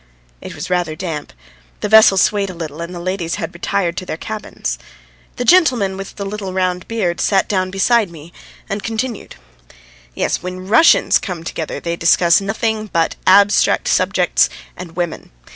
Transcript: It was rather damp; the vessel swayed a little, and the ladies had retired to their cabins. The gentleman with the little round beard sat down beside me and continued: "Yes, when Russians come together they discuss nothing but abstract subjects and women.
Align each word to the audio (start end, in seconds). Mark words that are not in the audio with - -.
It 0.41 0.55
was 0.55 0.71
rather 0.71 0.95
damp; 0.95 1.31
the 1.81 1.87
vessel 1.87 2.17
swayed 2.17 2.49
a 2.49 2.55
little, 2.55 2.81
and 2.81 2.91
the 2.91 2.99
ladies 2.99 3.35
had 3.35 3.53
retired 3.53 3.95
to 3.97 4.05
their 4.07 4.17
cabins. 4.17 4.79
The 5.35 5.45
gentleman 5.45 5.95
with 5.95 6.15
the 6.15 6.25
little 6.25 6.53
round 6.53 6.87
beard 6.87 7.21
sat 7.21 7.47
down 7.47 7.69
beside 7.69 8.09
me 8.09 8.33
and 8.67 8.81
continued: 8.81 9.35
"Yes, 10.15 10.41
when 10.41 10.65
Russians 10.67 11.19
come 11.19 11.43
together 11.43 11.79
they 11.79 11.95
discuss 11.97 12.41
nothing 12.41 12.87
but 12.87 13.15
abstract 13.27 13.87
subjects 13.89 14.49
and 14.75 14.95
women. 14.95 15.29